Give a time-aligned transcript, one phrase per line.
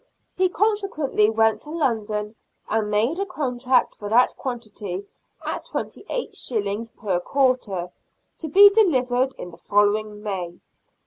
[0.35, 2.33] He consequently went to London
[2.67, 5.05] and made a contract for that quantity
[5.45, 6.95] at 28s.
[6.97, 7.91] per quarter,
[8.39, 10.59] to be delivered in the following May.